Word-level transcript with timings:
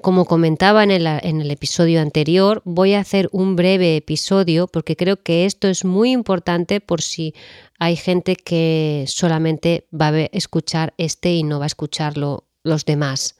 como 0.00 0.24
comentaba 0.24 0.82
en 0.82 0.90
el, 0.90 1.06
en 1.06 1.40
el, 1.40 1.50
episodio 1.50 2.00
anterior, 2.00 2.62
voy 2.64 2.94
a 2.94 3.00
hacer 3.00 3.28
un 3.32 3.56
breve 3.56 3.96
episodio 3.96 4.66
porque 4.66 4.96
creo 4.96 5.22
que 5.22 5.44
esto 5.44 5.68
es 5.68 5.84
muy 5.84 6.10
importante 6.10 6.80
por 6.80 7.02
si 7.02 7.34
hay 7.78 7.96
gente 7.96 8.36
que 8.36 9.04
solamente 9.06 9.86
va 9.92 10.08
a 10.08 10.20
escuchar 10.32 10.94
este 10.98 11.32
y 11.34 11.42
no 11.42 11.58
va 11.58 11.66
a 11.66 11.66
escucharlo 11.66 12.48
los 12.62 12.84
demás 12.84 13.36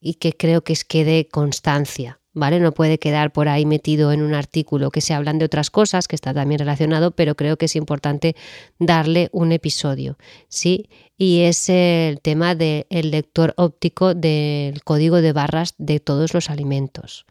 y 0.00 0.14
que 0.14 0.32
creo 0.32 0.62
que 0.62 0.72
es 0.72 0.84
quede 0.84 1.28
constancia. 1.28 2.21
¿Vale? 2.32 2.60
No 2.60 2.72
puede 2.72 2.98
quedar 2.98 3.32
por 3.32 3.48
ahí 3.48 3.66
metido 3.66 4.12
en 4.12 4.22
un 4.22 4.34
artículo 4.34 4.90
que 4.90 5.00
se 5.00 5.14
hablan 5.14 5.38
de 5.38 5.44
otras 5.44 5.70
cosas, 5.70 6.08
que 6.08 6.16
está 6.16 6.32
también 6.32 6.58
relacionado, 6.58 7.10
pero 7.10 7.34
creo 7.34 7.56
que 7.56 7.66
es 7.66 7.76
importante 7.76 8.34
darle 8.78 9.28
un 9.32 9.52
episodio, 9.52 10.16
¿sí? 10.48 10.88
Y 11.16 11.40
es 11.40 11.68
el 11.68 12.20
tema 12.20 12.54
del 12.54 12.86
lector 13.10 13.54
óptico 13.56 14.14
del 14.14 14.82
código 14.82 15.20
de 15.20 15.32
barras 15.32 15.74
de 15.78 16.00
todos 16.00 16.34
los 16.34 16.50
alimentos. 16.50 17.26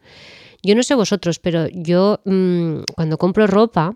Yo 0.62 0.74
no 0.76 0.82
sé 0.82 0.94
vosotros, 0.94 1.38
pero 1.38 1.66
yo 1.68 2.20
mmm, 2.24 2.82
cuando 2.94 3.18
compro 3.18 3.46
ropa, 3.46 3.94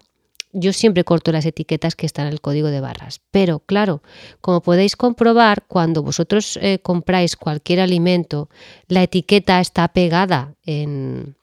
yo 0.58 0.72
siempre 0.72 1.04
corto 1.04 1.32
las 1.32 1.46
etiquetas 1.46 1.94
que 1.94 2.06
están 2.06 2.26
en 2.26 2.32
el 2.32 2.40
código 2.40 2.68
de 2.68 2.80
barras. 2.80 3.20
Pero 3.30 3.60
claro, 3.60 4.02
como 4.40 4.62
podéis 4.62 4.96
comprobar, 4.96 5.64
cuando 5.68 6.02
vosotros 6.02 6.58
eh, 6.62 6.78
compráis 6.80 7.36
cualquier 7.36 7.80
alimento, 7.80 8.48
la 8.88 9.02
etiqueta 9.02 9.60
está 9.60 9.88
pegada 9.88 10.54
en, 10.64 11.36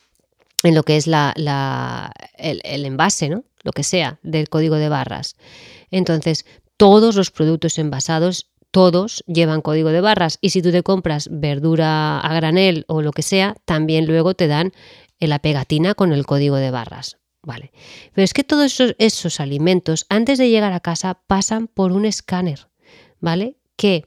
en 0.64 0.75
lo 0.75 0.83
que 0.83 0.97
es 0.97 1.08
la, 1.08 1.33
el, 2.38 2.61
el 2.64 2.86
envase, 2.86 3.30
¿no? 3.30 3.44
Lo 3.64 3.72
que 3.72 3.83
sea 3.83 4.20
del 4.23 4.50
código 4.50 4.75
de 4.75 4.89
barras. 4.89 5.36
Entonces, 5.92 6.45
todos 6.75 7.16
los 7.16 7.31
productos 7.31 7.77
envasados 7.77 8.50
todos 8.72 9.23
llevan 9.27 9.61
código 9.61 9.89
de 9.89 10.02
barras 10.02 10.39
y 10.42 10.50
si 10.50 10.64
tú 10.64 10.72
te 10.72 10.81
compras 10.81 11.30
verdura 11.31 12.20
a 12.20 12.33
granel 12.33 12.86
o 12.88 13.03
lo 13.03 13.11
que 13.11 13.22
sea, 13.22 13.55
también 13.66 14.08
luego 14.08 14.33
te 14.33 14.48
dan 14.48 14.73
la 15.20 15.39
pegatina 15.39 15.94
con 15.94 16.11
el 16.11 16.25
código 16.25 16.55
de 16.58 16.72
barras. 16.72 17.17
Vale. 17.44 17.72
Pero 18.13 18.23
es 18.23 18.33
que 18.33 18.44
todos 18.44 18.80
esos, 18.97 19.39
alimentos, 19.39 20.05
antes 20.09 20.38
de 20.38 20.49
llegar 20.49 20.72
a 20.72 20.80
casa, 20.80 21.19
pasan 21.27 21.67
por 21.67 21.91
un 21.91 22.05
escáner, 22.05 22.67
¿vale? 23.19 23.58
Que 23.75 24.05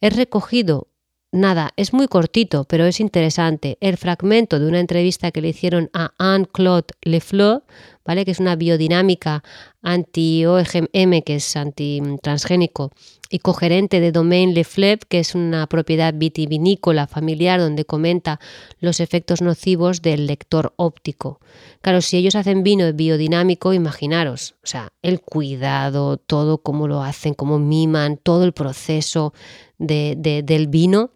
es 0.00 0.14
recogido, 0.14 0.88
nada, 1.32 1.72
es 1.76 1.94
muy 1.94 2.08
cortito, 2.08 2.64
pero 2.64 2.84
es 2.84 3.00
interesante, 3.00 3.78
el 3.80 3.96
fragmento 3.96 4.60
de 4.60 4.66
una 4.66 4.80
entrevista 4.80 5.30
que 5.30 5.40
le 5.40 5.48
hicieron 5.48 5.88
a 5.94 6.12
Anne-Claude 6.18 6.88
Lefleur, 7.00 7.64
¿vale? 8.04 8.26
Que 8.26 8.32
es 8.32 8.38
una 8.38 8.54
biodinámica 8.54 9.42
anti-OGM, 9.80 11.22
que 11.24 11.36
es 11.36 11.56
anti-transgénico, 11.56 12.92
y 13.34 13.40
cogerente 13.40 13.98
de 13.98 14.12
Domaine 14.12 14.52
Lefleb, 14.52 15.00
que 15.08 15.18
es 15.18 15.34
una 15.34 15.66
propiedad 15.66 16.14
vitivinícola 16.14 17.08
familiar 17.08 17.58
donde 17.58 17.84
comenta 17.84 18.38
los 18.78 19.00
efectos 19.00 19.42
nocivos 19.42 20.02
del 20.02 20.28
lector 20.28 20.72
óptico. 20.76 21.40
Claro, 21.80 22.00
si 22.00 22.16
ellos 22.16 22.36
hacen 22.36 22.62
vino 22.62 22.92
biodinámico, 22.92 23.72
imaginaros, 23.72 24.54
o 24.62 24.68
sea, 24.68 24.92
el 25.02 25.20
cuidado, 25.20 26.16
todo 26.16 26.58
cómo 26.58 26.86
lo 26.86 27.02
hacen, 27.02 27.34
cómo 27.34 27.58
miman, 27.58 28.18
todo 28.18 28.44
el 28.44 28.52
proceso 28.52 29.34
de, 29.78 30.14
del 30.44 30.68
vino 30.68 31.10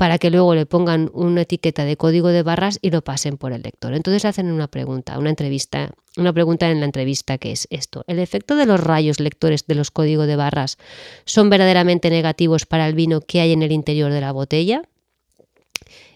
para 0.00 0.16
que 0.16 0.30
luego 0.30 0.54
le 0.54 0.64
pongan 0.64 1.10
una 1.12 1.42
etiqueta 1.42 1.84
de 1.84 1.98
código 1.98 2.28
de 2.28 2.42
barras 2.42 2.78
y 2.80 2.88
lo 2.88 3.02
pasen 3.02 3.36
por 3.36 3.52
el 3.52 3.60
lector. 3.60 3.92
Entonces 3.92 4.24
hacen 4.24 4.50
una 4.50 4.66
pregunta, 4.66 5.18
una 5.18 5.28
entrevista, 5.28 5.90
una 6.16 6.32
pregunta 6.32 6.70
en 6.70 6.80
la 6.80 6.86
entrevista 6.86 7.36
que 7.36 7.52
es 7.52 7.68
esto. 7.68 8.02
¿El 8.06 8.18
efecto 8.18 8.56
de 8.56 8.64
los 8.64 8.80
rayos 8.80 9.20
lectores 9.20 9.66
de 9.66 9.74
los 9.74 9.90
códigos 9.90 10.26
de 10.26 10.36
barras 10.36 10.78
son 11.26 11.50
verdaderamente 11.50 12.08
negativos 12.08 12.64
para 12.64 12.88
el 12.88 12.94
vino 12.94 13.20
que 13.20 13.42
hay 13.42 13.52
en 13.52 13.62
el 13.62 13.72
interior 13.72 14.10
de 14.10 14.22
la 14.22 14.32
botella? 14.32 14.84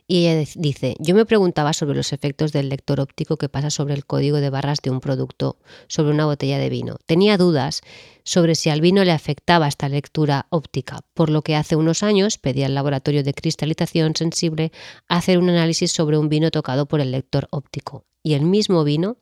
Y 0.06 0.26
ella 0.26 0.46
dice, 0.56 0.96
yo 0.98 1.14
me 1.14 1.24
preguntaba 1.24 1.72
sobre 1.72 1.96
los 1.96 2.12
efectos 2.12 2.52
del 2.52 2.68
lector 2.68 3.00
óptico 3.00 3.38
que 3.38 3.48
pasa 3.48 3.70
sobre 3.70 3.94
el 3.94 4.04
código 4.04 4.36
de 4.36 4.50
barras 4.50 4.80
de 4.82 4.90
un 4.90 5.00
producto, 5.00 5.56
sobre 5.88 6.12
una 6.12 6.26
botella 6.26 6.58
de 6.58 6.68
vino. 6.68 6.96
Tenía 7.06 7.38
dudas 7.38 7.80
sobre 8.22 8.54
si 8.54 8.68
al 8.68 8.82
vino 8.82 9.02
le 9.02 9.12
afectaba 9.12 9.66
esta 9.66 9.88
lectura 9.88 10.46
óptica, 10.50 11.00
por 11.14 11.30
lo 11.30 11.40
que 11.40 11.56
hace 11.56 11.76
unos 11.76 12.02
años 12.02 12.36
pedí 12.36 12.64
al 12.64 12.74
laboratorio 12.74 13.22
de 13.22 13.32
cristalización 13.32 14.14
sensible 14.14 14.72
hacer 15.08 15.38
un 15.38 15.48
análisis 15.48 15.92
sobre 15.92 16.18
un 16.18 16.28
vino 16.28 16.50
tocado 16.50 16.86
por 16.86 17.00
el 17.00 17.10
lector 17.10 17.48
óptico. 17.50 18.04
Y 18.22 18.34
el 18.34 18.42
mismo 18.42 18.84
vino 18.84 19.16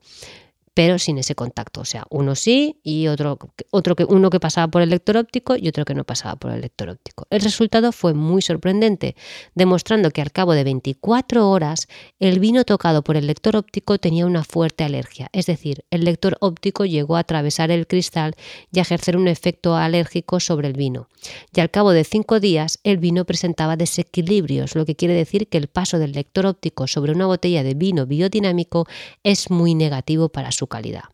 pero 0.75 0.99
sin 0.99 1.19
ese 1.19 1.35
contacto. 1.35 1.81
O 1.81 1.85
sea, 1.85 2.05
uno 2.11 2.35
sí 2.35 2.81
y 2.83 3.09
otro, 3.09 3.39
otro 3.71 3.97
que, 3.97 4.05
uno 4.05 4.31
que 4.31 4.41
pasaba 4.41 4.69
por 4.69 4.83
el 4.83 4.91
lector 4.91 5.17
óptico 5.17 5.57
y 5.57 5.69
otro 5.69 5.85
que 5.85 5.95
no 5.95 6.05
pasaba 6.05 6.37
por 6.37 6.51
el 6.51 6.61
lector 6.61 6.89
óptico. 6.89 7.27
El 7.31 7.41
resultado 7.43 7.93
fue 7.93 8.15
muy 8.15 8.43
sorprendente, 8.43 9.17
demostrando 9.55 10.11
que 10.11 10.23
al 10.23 10.33
cabo 10.33 10.53
de 10.55 10.65
24 10.65 11.49
horas 11.49 11.89
el 12.19 12.41
vino 12.41 12.65
tocado 12.65 13.03
por 13.03 13.17
el 13.17 13.27
lector 13.27 13.57
óptico 13.57 13.99
tenía 13.99 14.27
una 14.27 14.45
fuerte 14.45 14.85
alergia. 14.85 15.29
Es 15.33 15.47
decir, 15.47 15.85
el 15.91 16.05
lector 16.05 16.37
óptico 16.41 16.85
llegó 16.85 17.17
a 17.17 17.21
atravesar 17.21 17.71
el 17.71 17.87
cristal 17.87 18.35
y 18.73 18.79
a 18.79 18.83
ejercer 18.83 19.17
un 19.17 19.29
efecto 19.29 19.77
alérgico 19.77 20.41
sobre 20.41 20.69
el 20.69 20.75
vino. 20.75 21.09
Y 21.55 21.61
al 21.61 21.71
cabo 21.71 21.93
de 21.93 22.05
5 22.05 22.41
días 22.41 22.79
el 22.83 22.99
vino 22.99 23.25
presentaba 23.25 23.77
desequilibrios, 23.77 24.75
lo 24.75 24.87
que 24.87 24.97
quiere 24.97 25.15
decir 25.15 25.49
que 25.49 25.59
el 25.59 25.69
paso 25.69 25.99
del 25.99 26.13
lector 26.13 26.47
óptico 26.47 26.87
sobre 26.87 27.13
una 27.13 27.27
botella 27.27 27.63
de 27.63 27.75
vino 27.75 28.07
biodinámico 28.07 28.87
es 29.23 29.51
muy 29.51 29.75
negativo 29.75 30.29
para 30.29 30.53
su 30.53 30.62
calidad. 30.67 31.05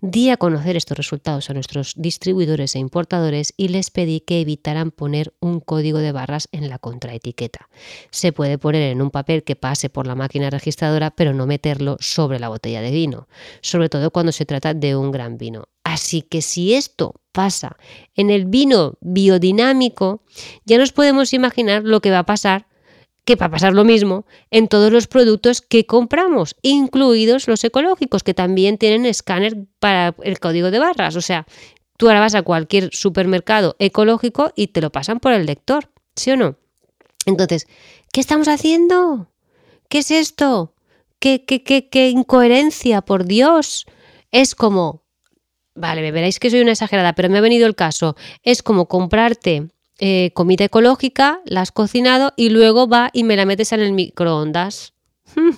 Di 0.00 0.30
a 0.30 0.36
conocer 0.36 0.76
estos 0.76 0.96
resultados 0.96 1.50
a 1.50 1.54
nuestros 1.54 1.94
distribuidores 1.96 2.74
e 2.74 2.78
importadores 2.78 3.54
y 3.56 3.68
les 3.68 3.90
pedí 3.90 4.20
que 4.20 4.40
evitaran 4.40 4.90
poner 4.90 5.32
un 5.40 5.60
código 5.60 5.98
de 5.98 6.12
barras 6.12 6.48
en 6.52 6.68
la 6.68 6.78
contraetiqueta. 6.78 7.68
Se 8.10 8.32
puede 8.32 8.58
poner 8.58 8.82
en 8.82 9.02
un 9.02 9.10
papel 9.10 9.44
que 9.44 9.56
pase 9.56 9.88
por 9.88 10.06
la 10.06 10.14
máquina 10.14 10.50
registradora, 10.50 11.10
pero 11.10 11.32
no 11.32 11.46
meterlo 11.46 11.96
sobre 12.00 12.38
la 12.38 12.48
botella 12.48 12.82
de 12.82 12.90
vino, 12.90 13.28
sobre 13.62 13.88
todo 13.88 14.10
cuando 14.10 14.32
se 14.32 14.46
trata 14.46 14.74
de 14.74 14.96
un 14.96 15.10
gran 15.10 15.38
vino. 15.38 15.68
Así 15.84 16.22
que 16.22 16.42
si 16.42 16.74
esto 16.74 17.14
pasa 17.32 17.76
en 18.14 18.30
el 18.30 18.46
vino 18.46 18.94
biodinámico, 19.00 20.22
ya 20.64 20.78
nos 20.78 20.92
podemos 20.92 21.32
imaginar 21.32 21.82
lo 21.84 22.00
que 22.00 22.10
va 22.10 22.20
a 22.20 22.26
pasar 22.26 22.66
que 23.24 23.36
va 23.36 23.46
a 23.46 23.50
pasar 23.50 23.72
lo 23.72 23.84
mismo 23.84 24.26
en 24.50 24.68
todos 24.68 24.92
los 24.92 25.06
productos 25.06 25.62
que 25.62 25.86
compramos, 25.86 26.56
incluidos 26.62 27.48
los 27.48 27.64
ecológicos, 27.64 28.22
que 28.22 28.34
también 28.34 28.78
tienen 28.78 29.06
escáner 29.06 29.56
para 29.78 30.14
el 30.22 30.38
código 30.38 30.70
de 30.70 30.78
barras. 30.78 31.16
O 31.16 31.20
sea, 31.20 31.46
tú 31.96 32.08
ahora 32.08 32.20
vas 32.20 32.34
a 32.34 32.42
cualquier 32.42 32.90
supermercado 32.92 33.76
ecológico 33.78 34.52
y 34.54 34.68
te 34.68 34.80
lo 34.80 34.92
pasan 34.92 35.20
por 35.20 35.32
el 35.32 35.46
lector, 35.46 35.90
¿sí 36.16 36.32
o 36.32 36.36
no? 36.36 36.56
Entonces, 37.26 37.66
¿qué 38.12 38.20
estamos 38.20 38.48
haciendo? 38.48 39.30
¿Qué 39.88 39.98
es 39.98 40.10
esto? 40.10 40.74
¿Qué, 41.18 41.44
qué, 41.44 41.62
qué, 41.62 41.88
qué 41.88 42.10
incoherencia, 42.10 43.00
por 43.00 43.24
Dios? 43.24 43.86
Es 44.30 44.54
como, 44.54 45.02
vale, 45.74 46.02
me 46.02 46.12
veréis 46.12 46.38
que 46.38 46.50
soy 46.50 46.60
una 46.60 46.72
exagerada, 46.72 47.14
pero 47.14 47.30
me 47.30 47.38
ha 47.38 47.40
venido 47.40 47.66
el 47.66 47.74
caso, 47.74 48.16
es 48.42 48.62
como 48.62 48.86
comprarte 48.86 49.68
eh, 49.98 50.30
comida 50.34 50.64
ecológica, 50.64 51.40
la 51.44 51.60
has 51.60 51.72
cocinado 51.72 52.32
y 52.36 52.48
luego 52.48 52.88
va 52.88 53.10
y 53.12 53.24
me 53.24 53.36
la 53.36 53.46
metes 53.46 53.72
en 53.72 53.80
el 53.80 53.92
microondas. 53.92 54.92
Hmm, 55.34 55.56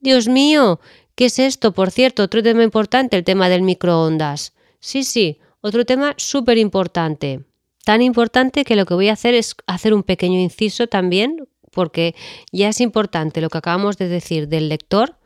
Dios 0.00 0.28
mío, 0.28 0.80
¿qué 1.14 1.26
es 1.26 1.38
esto? 1.38 1.72
Por 1.72 1.90
cierto, 1.90 2.22
otro 2.22 2.42
tema 2.42 2.62
importante, 2.62 3.16
el 3.16 3.24
tema 3.24 3.48
del 3.48 3.62
microondas. 3.62 4.54
Sí, 4.80 5.04
sí, 5.04 5.38
otro 5.60 5.84
tema 5.84 6.14
súper 6.16 6.58
importante. 6.58 7.44
Tan 7.84 8.02
importante 8.02 8.64
que 8.64 8.76
lo 8.76 8.86
que 8.86 8.94
voy 8.94 9.08
a 9.08 9.14
hacer 9.14 9.34
es 9.34 9.56
hacer 9.66 9.94
un 9.94 10.02
pequeño 10.02 10.38
inciso 10.38 10.86
también, 10.86 11.48
porque 11.72 12.14
ya 12.52 12.68
es 12.68 12.80
importante 12.80 13.40
lo 13.40 13.48
que 13.48 13.58
acabamos 13.58 13.96
de 13.96 14.08
decir 14.08 14.48
del 14.48 14.68
lector, 14.68 15.16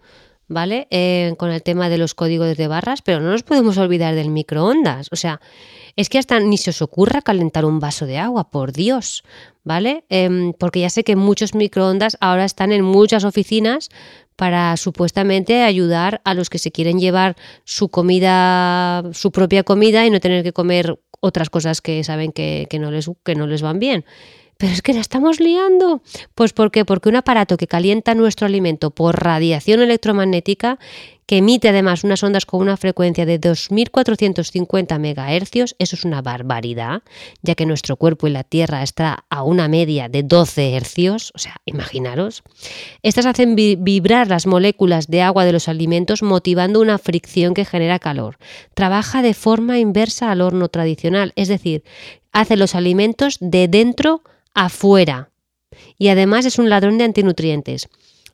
¿vale? 0.49 0.87
Eh, 0.91 1.35
con 1.39 1.51
el 1.51 1.63
tema 1.63 1.89
de 1.89 1.99
los 1.99 2.15
códigos 2.15 2.57
de 2.57 2.69
barras, 2.69 3.03
pero 3.03 3.21
no 3.21 3.31
nos 3.31 3.43
podemos 3.43 3.79
olvidar 3.79 4.15
del 4.15 4.31
microondas. 4.31 5.09
O 5.13 5.17
sea, 5.17 5.41
es 5.97 6.09
que 6.09 6.19
hasta 6.19 6.39
ni 6.41 6.57
se 6.57 6.71
os 6.71 6.83
ocurra 6.83 7.23
calentar 7.23 7.65
un 7.65 7.81
vaso 7.81 8.07
de 8.07 8.19
agua, 8.19 8.51
por 8.51 8.73
Dios, 8.73 9.25
¿vale? 9.65 10.05
Eh, 10.11 10.53
porque 10.59 10.81
ya 10.81 10.91
sé 10.91 11.05
que 11.05 11.17
muchos 11.17 11.55
microondas 11.55 12.17
ahora 12.21 12.45
están 12.45 12.73
en 12.73 12.83
muchas 12.83 13.25
oficinas 13.25 13.89
para 14.37 14.77
supuestamente 14.77 15.63
ayudar 15.63 16.21
a 16.25 16.35
los 16.35 16.51
que 16.51 16.59
se 16.59 16.71
quieren 16.71 17.01
llevar 17.01 17.37
su 17.65 17.89
comida, 17.89 19.03
su 19.13 19.33
propia 19.33 19.63
comida 19.63 20.07
y 20.07 20.11
no 20.11 20.21
tener 20.21 20.45
que 20.45 20.53
comer 20.53 21.01
otras 21.21 21.49
cosas 21.49 21.81
que 21.81 22.05
saben 22.05 22.33
que, 22.33 22.67
que 22.69 22.79
no, 22.79 22.91
les, 22.91 23.11
que 23.25 23.35
no 23.35 23.47
les 23.47 23.63
van 23.63 23.79
bien. 23.79 24.05
Pero 24.59 24.73
es 24.73 24.83
que 24.83 24.95
la 24.95 25.01
estamos 25.01 25.41
liando. 25.41 26.01
Pues 26.35 26.53
¿por 26.53 26.71
qué? 26.71 26.85
Porque 26.85 27.09
un 27.09 27.17
aparato 27.17 27.57
que 27.57 27.67
calienta 27.67 28.15
nuestro 28.15 28.47
alimento 28.47 28.91
por 28.91 29.23
radiación 29.23 29.81
electromagnética 29.81 30.79
que 31.27 31.39
emite 31.39 31.69
además 31.69 32.05
unas 32.05 32.23
ondas 32.23 32.47
con 32.47 32.61
una 32.61 32.77
frecuencia 32.77 33.27
de 33.27 33.39
2450 33.39 34.99
MHz, 34.99 35.75
eso 35.79 35.97
es 35.97 36.05
una 36.05 36.23
barbaridad, 36.23 37.03
ya 37.43 37.57
que 37.57 37.67
nuestro 37.67 37.97
cuerpo 37.97 38.29
y 38.29 38.31
la 38.31 38.45
Tierra 38.45 38.83
está 38.83 39.25
a 39.29 39.43
una 39.43 39.67
media 39.67 40.09
de 40.09 40.23
12 40.23 40.81
Hz, 40.81 41.33
o 41.35 41.39
sea, 41.39 41.57
imaginaros. 41.65 42.45
Estas 43.03 43.27
hacen 43.27 43.57
vibrar 43.57 44.29
las 44.29 44.47
moléculas 44.47 45.09
de 45.09 45.23
agua 45.23 45.45
de 45.45 45.53
los 45.53 45.69
alimentos 45.69 46.23
motivando 46.23 46.81
una 46.81 46.99
fricción 46.99 47.55
que 47.55 47.65
genera 47.65 47.99
calor. 47.99 48.39
Trabaja 48.75 49.23
de 49.23 49.35
forma 49.35 49.81
inversa 49.81 50.31
al 50.31 50.41
horno 50.41 50.69
tradicional, 50.69 51.33
es 51.35 51.49
decir, 51.49 51.83
hace 52.33 52.57
los 52.57 52.75
alimentos 52.75 53.39
de 53.41 53.67
dentro 53.67 54.23
afuera. 54.55 55.31
Y 55.99 56.09
además 56.09 56.47
es 56.47 56.59
un 56.59 56.71
ladrón 56.71 56.99
de 56.99 57.05
antinutrientes. 57.05 57.89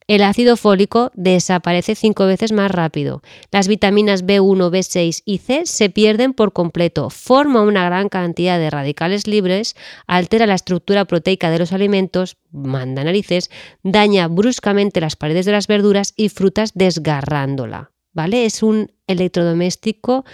El 0.06 0.22
ácido 0.22 0.56
fólico 0.56 1.10
desaparece 1.14 1.94
cinco 1.94 2.26
veces 2.26 2.52
más 2.52 2.70
rápido. 2.70 3.22
Las 3.50 3.68
vitaminas 3.68 4.24
B1, 4.24 4.70
B6 4.70 5.22
y 5.24 5.38
C 5.38 5.62
se 5.64 5.90
pierden 5.90 6.32
por 6.32 6.52
completo. 6.52 7.10
Forma 7.10 7.62
una 7.62 7.84
gran 7.84 8.08
cantidad 8.08 8.58
de 8.58 8.70
radicales 8.70 9.26
libres, 9.26 9.76
altera 10.06 10.46
la 10.46 10.54
estructura 10.54 11.04
proteica 11.04 11.50
de 11.50 11.58
los 11.58 11.72
alimentos, 11.72 12.36
manda 12.50 13.04
narices, 13.04 13.50
daña 13.82 14.28
bruscamente 14.28 15.00
las 15.00 15.16
paredes 15.16 15.46
de 15.46 15.52
las 15.52 15.66
verduras 15.66 16.14
y 16.16 16.28
frutas 16.28 16.72
desgarrándola. 16.74 17.92
¿Vale? 18.12 18.44
Es 18.44 18.62
un 18.62 18.92
electrodoméstico 19.06 20.24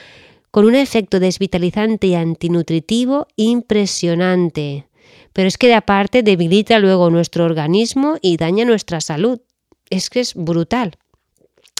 con 0.50 0.64
un 0.64 0.74
efecto 0.74 1.20
desvitalizante 1.20 2.08
y 2.08 2.14
antinutritivo 2.14 3.28
impresionante. 3.36 4.88
Pero 5.32 5.46
es 5.46 5.58
que 5.58 5.68
de 5.68 5.74
aparte 5.74 6.22
debilita 6.22 6.78
luego 6.78 7.10
nuestro 7.10 7.44
organismo 7.44 8.16
y 8.20 8.36
daña 8.38 8.64
nuestra 8.64 9.00
salud 9.00 9.40
es 9.90 10.10
que 10.10 10.20
es 10.20 10.34
brutal. 10.34 10.96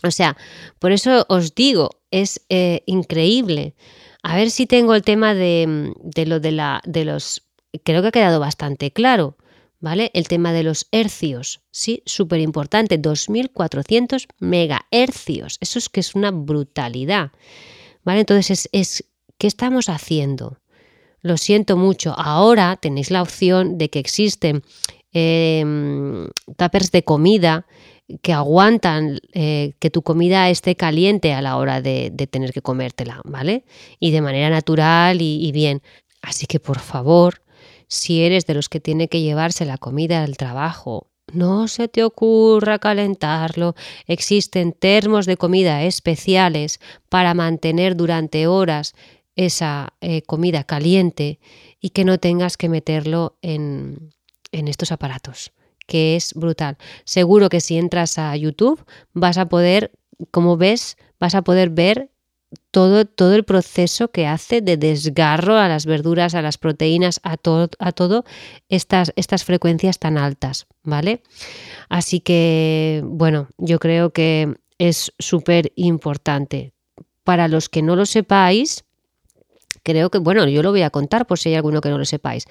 O 0.02 0.10
sea, 0.10 0.36
por 0.78 0.92
eso 0.92 1.26
os 1.28 1.54
digo, 1.54 1.90
es 2.10 2.40
eh, 2.48 2.82
increíble. 2.86 3.74
A 4.22 4.36
ver 4.36 4.50
si 4.50 4.66
tengo 4.66 4.94
el 4.94 5.02
tema 5.02 5.34
de, 5.34 5.92
lo 6.26 6.40
de, 6.40 6.52
la, 6.52 6.80
de 6.84 7.04
los... 7.04 7.42
Creo 7.84 8.02
que 8.02 8.08
ha 8.08 8.12
quedado 8.12 8.40
bastante 8.40 8.92
claro, 8.92 9.36
¿vale? 9.80 10.10
El 10.14 10.28
tema 10.28 10.52
de 10.52 10.62
los 10.62 10.86
hercios, 10.92 11.60
sí, 11.70 12.02
súper 12.06 12.40
importante, 12.40 12.98
2400 12.98 14.28
megahercios. 14.38 15.58
Eso 15.60 15.78
es 15.78 15.88
que 15.88 16.00
es 16.00 16.14
una 16.14 16.30
brutalidad, 16.30 17.32
¿vale? 18.04 18.20
Entonces, 18.20 18.68
es, 18.72 19.04
¿qué 19.36 19.46
estamos 19.46 19.88
haciendo? 19.88 20.58
Lo 21.20 21.36
siento 21.36 21.76
mucho. 21.76 22.14
Ahora 22.16 22.78
tenéis 22.80 23.10
la 23.10 23.22
opción 23.22 23.78
de 23.78 23.90
que 23.90 23.98
existen 23.98 24.62
eh, 25.12 25.64
tuppers 26.56 26.92
de 26.92 27.02
comida 27.02 27.66
que 28.22 28.32
aguantan 28.32 29.20
eh, 29.34 29.74
que 29.78 29.90
tu 29.90 30.02
comida 30.02 30.48
esté 30.48 30.76
caliente 30.76 31.34
a 31.34 31.42
la 31.42 31.56
hora 31.56 31.82
de, 31.82 32.10
tener 32.30 32.52
que 32.52 32.62
comértela, 32.62 33.20
¿vale? 33.24 33.64
Y 34.00 34.10
de 34.10 34.22
manera 34.22 34.48
natural 34.50 35.20
y, 35.20 35.52
bien. 35.52 35.82
Así 36.22 36.46
que 36.46 36.58
por 36.58 36.78
favor, 36.78 37.42
si 37.86 38.22
eres 38.22 38.46
de 38.46 38.54
los 38.54 38.68
que 38.68 38.80
tiene 38.80 39.08
que 39.08 39.20
llevarse 39.20 39.64
la 39.64 39.78
comida 39.78 40.24
al 40.24 40.36
trabajo, 40.36 41.08
no 41.32 41.68
se 41.68 41.88
te 41.88 42.02
ocurra 42.02 42.78
calentarlo. 42.78 43.74
Existen 44.06 44.72
termos 44.72 45.26
de 45.26 45.36
comida 45.36 45.82
especiales 45.84 46.80
para 47.10 47.34
mantener 47.34 47.94
durante 47.94 48.46
horas 48.46 48.94
esa 49.36 49.92
eh, 50.00 50.22
comida 50.22 50.64
caliente 50.64 51.38
y 51.80 51.90
que 51.90 52.04
no 52.04 52.18
tengas 52.18 52.56
que 52.56 52.70
meterlo 52.70 53.36
en 53.42 54.10
estos 54.50 54.90
aparatos 54.90 55.52
que 55.88 56.14
es 56.14 56.34
brutal. 56.34 56.76
Seguro 57.04 57.48
que 57.48 57.60
si 57.60 57.78
entras 57.78 58.18
a 58.18 58.36
YouTube 58.36 58.84
vas 59.14 59.38
a 59.38 59.48
poder, 59.48 59.90
como 60.30 60.56
ves, 60.56 60.96
vas 61.18 61.34
a 61.34 61.42
poder 61.42 61.70
ver 61.70 62.10
todo, 62.70 63.06
todo 63.06 63.34
el 63.34 63.44
proceso 63.44 64.10
que 64.10 64.26
hace 64.26 64.60
de 64.60 64.76
desgarro 64.76 65.56
a 65.56 65.66
las 65.66 65.86
verduras, 65.86 66.34
a 66.34 66.42
las 66.42 66.58
proteínas, 66.58 67.20
a 67.22 67.36
todo, 67.36 67.70
a 67.78 67.92
todo 67.92 68.24
estas, 68.68 69.12
estas 69.16 69.44
frecuencias 69.44 69.98
tan 69.98 70.18
altas, 70.18 70.66
¿vale? 70.84 71.22
Así 71.88 72.20
que, 72.20 73.02
bueno, 73.04 73.48
yo 73.56 73.78
creo 73.78 74.12
que 74.12 74.54
es 74.78 75.12
súper 75.18 75.72
importante. 75.74 76.74
Para 77.24 77.48
los 77.48 77.68
que 77.68 77.82
no 77.82 77.96
lo 77.96 78.06
sepáis, 78.06 78.84
creo 79.88 80.10
que, 80.10 80.18
bueno, 80.18 80.46
yo 80.46 80.62
lo 80.62 80.70
voy 80.70 80.82
a 80.82 80.90
contar 80.90 81.26
por 81.26 81.38
si 81.38 81.48
hay 81.48 81.54
alguno 81.54 81.80
que 81.80 81.88
no 81.88 81.96
lo 81.96 82.04
sepáis. 82.04 82.44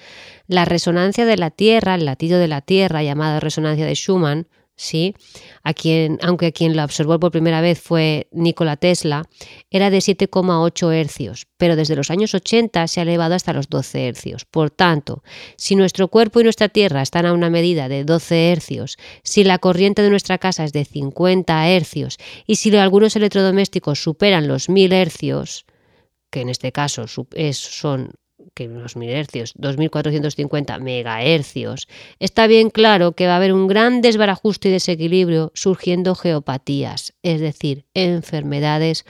La 0.48 0.64
resonancia 0.64 1.24
de 1.24 1.36
la 1.36 1.52
Tierra, 1.52 1.94
el 1.94 2.04
latido 2.04 2.40
de 2.40 2.48
la 2.48 2.62
Tierra, 2.62 3.04
llamada 3.04 3.38
resonancia 3.38 3.86
de 3.86 3.94
Schumann, 3.94 4.48
¿sí? 4.74 5.14
A 5.62 5.72
quien, 5.72 6.18
aunque 6.20 6.46
a 6.46 6.52
quien 6.52 6.76
lo 6.76 6.82
observó 6.82 7.20
por 7.20 7.30
primera 7.30 7.60
vez 7.60 7.80
fue 7.80 8.26
Nikola 8.32 8.76
Tesla, 8.76 9.24
era 9.70 9.90
de 9.90 9.98
7,8 9.98 10.92
hercios, 10.92 11.46
pero 11.58 11.76
desde 11.76 11.94
los 11.94 12.10
años 12.10 12.34
80 12.34 12.88
se 12.88 12.98
ha 12.98 13.04
elevado 13.04 13.36
hasta 13.36 13.52
los 13.52 13.68
12 13.68 14.08
hercios. 14.08 14.44
Por 14.44 14.70
tanto, 14.70 15.22
si 15.56 15.76
nuestro 15.76 16.08
cuerpo 16.08 16.40
y 16.40 16.44
nuestra 16.44 16.68
Tierra 16.68 17.02
están 17.02 17.24
a 17.24 17.32
una 17.32 17.50
medida 17.50 17.88
de 17.88 18.02
12 18.02 18.50
hercios, 18.50 18.98
si 19.22 19.44
la 19.44 19.58
corriente 19.58 20.02
de 20.02 20.10
nuestra 20.10 20.38
casa 20.38 20.64
es 20.64 20.72
de 20.72 20.84
50 20.84 21.68
hercios 21.68 22.18
y 22.48 22.56
si 22.56 22.74
algunos 22.76 23.14
electrodomésticos 23.14 24.02
superan 24.02 24.48
los 24.48 24.68
1000 24.68 24.92
hercios, 24.92 25.66
que 26.30 26.40
en 26.40 26.48
este 26.48 26.72
caso 26.72 27.06
son 27.06 28.12
que 28.54 28.68
los 28.68 28.96
hercios, 28.96 29.52
2450 29.56 30.78
megahercios, 30.78 31.88
está 32.18 32.46
bien 32.46 32.70
claro 32.70 33.12
que 33.12 33.26
va 33.26 33.34
a 33.34 33.36
haber 33.36 33.52
un 33.52 33.66
gran 33.66 34.00
desbarajuste 34.00 34.68
y 34.68 34.72
desequilibrio 34.72 35.52
surgiendo 35.54 36.14
geopatías, 36.14 37.14
es 37.22 37.40
decir, 37.40 37.84
enfermedades 37.94 39.04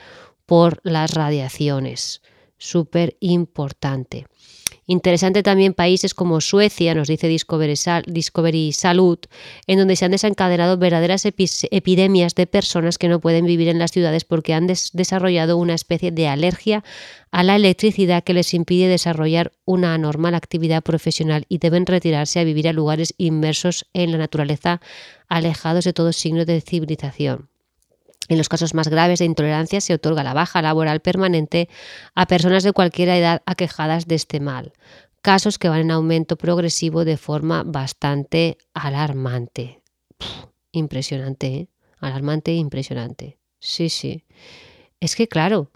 por 0.45 0.79
las 0.83 1.13
radiaciones. 1.13 2.21
Súper 2.57 3.17
importante. 3.19 4.25
Interesante 4.91 5.43
también 5.43 5.75
países 5.75 6.15
como 6.15 6.41
Suecia, 6.41 6.95
nos 6.95 7.07
dice 7.07 7.27
Discovery, 7.27 8.71
Salud, 8.71 9.19
en 9.67 9.77
donde 9.77 9.95
se 9.95 10.05
han 10.05 10.09
desencadenado 10.09 10.79
verdaderas 10.79 11.25
epidemias 11.25 12.33
de 12.33 12.47
personas 12.47 12.97
que 12.97 13.07
no 13.07 13.19
pueden 13.19 13.45
vivir 13.45 13.67
en 13.67 13.77
las 13.77 13.91
ciudades 13.91 14.25
porque 14.25 14.55
han 14.55 14.65
desarrollado 14.65 15.57
una 15.57 15.75
especie 15.75 16.09
de 16.09 16.27
alergia 16.27 16.83
a 17.29 17.43
la 17.43 17.55
electricidad 17.55 18.23
que 18.23 18.33
les 18.33 18.55
impide 18.55 18.87
desarrollar 18.87 19.51
una 19.63 19.95
normal 19.99 20.33
actividad 20.33 20.81
profesional 20.81 21.45
y 21.49 21.59
deben 21.59 21.85
retirarse 21.85 22.39
a 22.39 22.43
vivir 22.43 22.67
a 22.67 22.73
lugares 22.73 23.13
inmersos 23.19 23.85
en 23.93 24.11
la 24.11 24.17
naturaleza, 24.17 24.81
alejados 25.27 25.85
de 25.85 25.93
todo 25.93 26.13
signo 26.13 26.45
de 26.45 26.61
civilización. 26.61 27.47
En 28.29 28.37
los 28.37 28.47
casos 28.47 28.73
más 28.73 28.87
graves 28.87 29.19
de 29.19 29.25
intolerancia 29.25 29.81
se 29.81 29.93
otorga 29.93 30.23
la 30.23 30.33
baja 30.33 30.61
laboral 30.61 31.01
permanente 31.01 31.67
a 32.15 32.27
personas 32.27 32.63
de 32.63 32.73
cualquier 32.73 33.09
edad 33.09 33.41
aquejadas 33.45 34.07
de 34.07 34.15
este 34.15 34.39
mal, 34.39 34.71
casos 35.21 35.57
que 35.57 35.67
van 35.67 35.81
en 35.81 35.91
aumento 35.91 36.37
progresivo 36.37 37.05
de 37.05 37.17
forma 37.17 37.63
bastante 37.63 38.57
alarmante. 38.73 39.81
impresionante, 40.71 41.47
¿eh? 41.47 41.67
Alarmante 41.99 42.51
e 42.51 42.55
impresionante. 42.55 43.39
Sí, 43.59 43.89
sí. 43.89 44.23
Es 44.99 45.15
que 45.15 45.27
claro, 45.27 45.71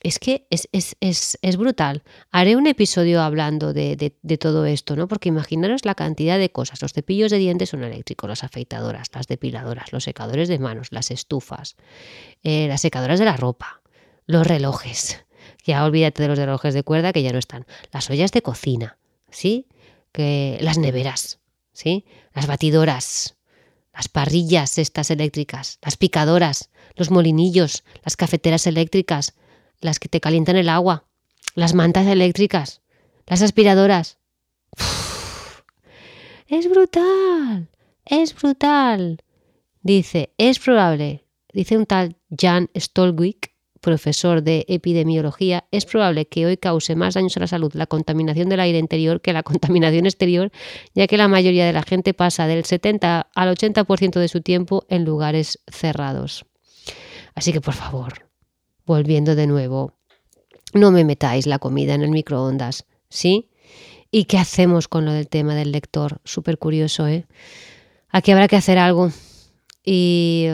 es 0.00 0.18
que 0.18 0.46
es, 0.50 0.68
es, 0.72 0.96
es, 1.00 1.38
es, 1.42 1.56
brutal. 1.56 2.02
Haré 2.30 2.56
un 2.56 2.66
episodio 2.66 3.20
hablando 3.20 3.72
de, 3.72 3.96
de, 3.96 4.38
todo 4.38 4.64
esto, 4.64 4.94
¿no? 4.94 5.08
Porque 5.08 5.28
imaginaros 5.28 5.84
la 5.84 5.94
cantidad 5.94 6.38
de 6.38 6.52
cosas. 6.52 6.80
Los 6.82 6.92
cepillos 6.92 7.30
de 7.30 7.38
dientes 7.38 7.70
son 7.70 7.82
eléctricos, 7.82 8.28
las 8.28 8.44
afeitadoras, 8.44 9.08
las 9.12 9.26
depiladoras, 9.26 9.92
los 9.92 10.04
secadores 10.04 10.48
de 10.48 10.58
manos, 10.58 10.88
las 10.92 11.10
estufas, 11.10 11.76
eh, 12.44 12.68
las 12.68 12.80
secadoras 12.80 13.18
de 13.18 13.24
la 13.24 13.36
ropa, 13.36 13.82
los 14.26 14.46
relojes. 14.46 15.24
Ya 15.64 15.84
olvídate 15.84 16.22
de 16.22 16.28
los 16.28 16.38
relojes 16.38 16.74
de 16.74 16.84
cuerda 16.84 17.12
que 17.12 17.22
ya 17.22 17.32
no 17.32 17.38
están. 17.38 17.66
Las 17.92 18.08
ollas 18.08 18.30
de 18.30 18.42
cocina, 18.42 18.98
¿sí? 19.30 19.66
Que, 20.12 20.58
las 20.60 20.78
neveras, 20.78 21.40
¿sí? 21.72 22.04
Las 22.34 22.46
batidoras, 22.46 23.36
las 23.92 24.08
parrillas 24.08 24.78
estas 24.78 25.10
eléctricas, 25.10 25.78
las 25.82 25.96
picadoras, 25.96 26.70
los 26.94 27.10
molinillos, 27.10 27.82
las 28.04 28.16
cafeteras 28.16 28.66
eléctricas, 28.68 29.34
las 29.80 29.98
que 29.98 30.08
te 30.08 30.20
calientan 30.20 30.56
el 30.56 30.68
agua, 30.68 31.04
las 31.54 31.74
mantas 31.74 32.06
eléctricas, 32.06 32.82
las 33.26 33.42
aspiradoras. 33.42 34.18
es 36.48 36.68
brutal, 36.68 37.68
es 38.04 38.34
brutal. 38.34 39.22
Dice, 39.82 40.32
es 40.38 40.58
probable, 40.58 41.24
dice 41.52 41.76
un 41.76 41.86
tal 41.86 42.16
Jan 42.36 42.68
Stolwick, 42.76 43.52
profesor 43.80 44.42
de 44.42 44.64
epidemiología, 44.68 45.64
es 45.70 45.86
probable 45.86 46.26
que 46.26 46.46
hoy 46.46 46.56
cause 46.56 46.96
más 46.96 47.14
daños 47.14 47.36
a 47.36 47.40
la 47.40 47.46
salud 47.46 47.72
la 47.74 47.86
contaminación 47.86 48.48
del 48.48 48.60
aire 48.60 48.78
interior 48.78 49.20
que 49.20 49.32
la 49.32 49.42
contaminación 49.42 50.06
exterior, 50.06 50.50
ya 50.94 51.06
que 51.06 51.16
la 51.16 51.28
mayoría 51.28 51.66
de 51.66 51.72
la 51.72 51.82
gente 51.82 52.14
pasa 52.14 52.46
del 52.46 52.64
70 52.64 53.28
al 53.34 53.56
80% 53.56 54.18
de 54.18 54.28
su 54.28 54.40
tiempo 54.40 54.84
en 54.88 55.04
lugares 55.04 55.60
cerrados. 55.68 56.44
Así 57.34 57.52
que 57.52 57.60
por 57.60 57.74
favor, 57.74 58.27
volviendo 58.88 59.36
de 59.36 59.46
nuevo, 59.46 59.92
no 60.72 60.90
me 60.90 61.04
metáis 61.04 61.46
la 61.46 61.60
comida 61.60 61.94
en 61.94 62.02
el 62.02 62.10
microondas, 62.10 62.86
¿sí? 63.08 63.50
¿Y 64.10 64.24
qué 64.24 64.38
hacemos 64.38 64.88
con 64.88 65.04
lo 65.04 65.12
del 65.12 65.28
tema 65.28 65.54
del 65.54 65.70
lector? 65.70 66.20
Súper 66.24 66.58
curioso, 66.58 67.06
¿eh? 67.06 67.26
Aquí 68.08 68.32
habrá 68.32 68.48
que 68.48 68.56
hacer 68.56 68.78
algo. 68.78 69.12
Y 69.84 70.46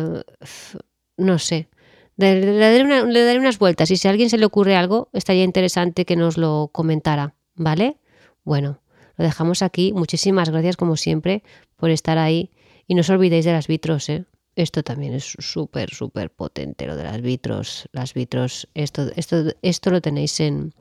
no 1.16 1.38
sé, 1.38 1.68
Le, 2.16 2.58
daré 2.58 3.38
unas 3.38 3.58
vueltas 3.58 3.90
y 3.90 3.96
si 3.96 4.08
a 4.08 4.10
alguien 4.10 4.30
se 4.30 4.38
le 4.38 4.46
ocurre 4.46 4.76
algo, 4.76 5.08
estaría 5.12 5.44
interesante 5.44 6.04
que 6.04 6.16
nos 6.16 6.36
lo 6.36 6.70
comentara, 6.72 7.34
¿vale? 7.54 7.98
Bueno, 8.44 8.80
lo 9.16 9.24
dejamos 9.24 9.62
aquí. 9.62 9.92
Muchísimas 9.92 10.50
gracias 10.50 10.76
como 10.76 10.96
siempre 10.96 11.42
por 11.76 11.90
estar 11.90 12.18
ahí 12.18 12.50
y 12.86 12.94
no 12.94 13.00
os 13.00 13.10
olvidéis 13.10 13.44
de 13.44 13.52
las 13.52 13.68
vitros, 13.68 14.08
¿eh? 14.08 14.24
Esto 14.56 14.82
también 14.82 15.14
es 15.14 15.34
súper, 15.38 15.90
súper 15.90 16.30
potente, 16.30 16.87
lo 16.87 16.96
de 16.96 17.04
las 17.04 17.20
vitros. 17.20 17.88
Las 17.92 18.14
vitros, 18.14 18.68
esto, 18.75 19.11
esto, 19.16 19.52
esto 19.62 19.90
lo 19.90 20.00
tenéis 20.00 20.38
en, 20.40 20.75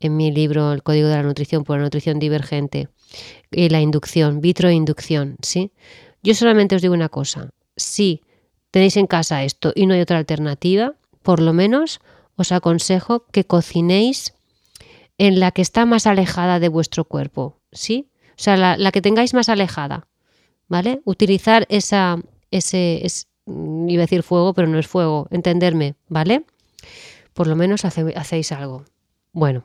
en 0.00 0.16
mi 0.16 0.30
libro 0.30 0.72
El 0.72 0.82
Código 0.82 1.08
de 1.08 1.16
la 1.16 1.22
Nutrición 1.22 1.64
por 1.64 1.78
la 1.78 1.84
Nutrición 1.84 2.18
Divergente 2.18 2.88
y 3.50 3.68
la 3.68 3.80
inducción, 3.80 4.40
vitro-inducción, 4.40 5.36
¿sí? 5.42 5.72
Yo 6.22 6.34
solamente 6.34 6.76
os 6.76 6.82
digo 6.82 6.94
una 6.94 7.08
cosa, 7.08 7.50
si 7.76 8.22
tenéis 8.70 8.96
en 8.96 9.06
casa 9.06 9.44
esto 9.44 9.72
y 9.74 9.86
no 9.86 9.94
hay 9.94 10.00
otra 10.00 10.18
alternativa, 10.18 10.94
por 11.22 11.40
lo 11.40 11.52
menos 11.52 12.00
os 12.36 12.52
aconsejo 12.52 13.26
que 13.26 13.44
cocinéis 13.44 14.34
en 15.18 15.40
la 15.40 15.50
que 15.50 15.62
está 15.62 15.84
más 15.86 16.06
alejada 16.06 16.58
de 16.58 16.68
vuestro 16.68 17.04
cuerpo, 17.04 17.60
¿sí? 17.70 18.10
O 18.30 18.42
sea, 18.42 18.56
la, 18.56 18.92
que 18.92 19.02
tengáis 19.02 19.34
más 19.34 19.48
alejada, 19.48 20.08
¿vale? 20.68 21.00
Utilizar 21.04 21.66
esa, 21.68 22.18
ese, 22.52 23.04
es, 23.04 23.26
iba 23.46 24.02
a 24.02 24.06
decir 24.06 24.22
fuego, 24.22 24.54
pero 24.54 24.68
no 24.68 24.78
es 24.78 24.86
fuego, 24.86 25.26
entenderme, 25.30 25.96
¿vale? 26.08 26.44
Por 27.34 27.46
lo 27.48 27.56
menos 27.56 27.84
hacéis 27.84 28.52
algo. 28.52 28.84
Bueno, 29.32 29.64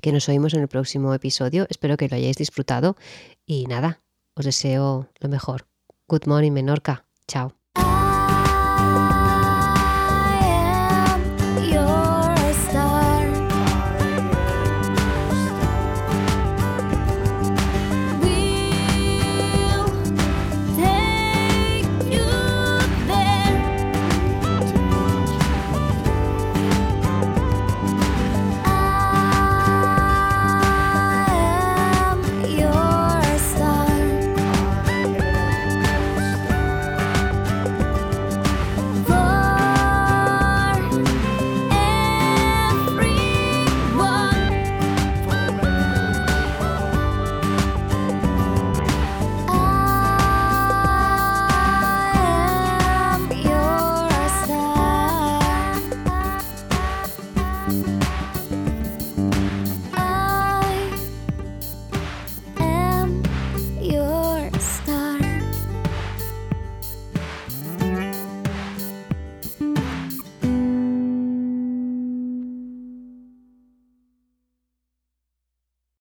que 0.00 0.12
nos 0.12 0.28
oímos 0.28 0.54
en 0.54 0.60
el 0.60 0.68
próximo 0.68 1.12
episodio. 1.12 1.66
Espero 1.68 1.96
que 1.96 2.08
lo 2.08 2.16
hayáis 2.16 2.36
disfrutado 2.36 2.96
y 3.44 3.66
nada, 3.66 4.00
os 4.34 4.44
deseo 4.44 5.08
lo 5.18 5.28
mejor. 5.28 5.66
Good 6.08 6.26
morning, 6.26 6.52
Menorca. 6.52 7.04
Chao. 7.26 7.59